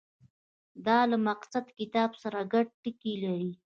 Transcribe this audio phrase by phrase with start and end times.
[0.85, 3.51] •دا له مقدس کتاب سره ګډ ټکي لري.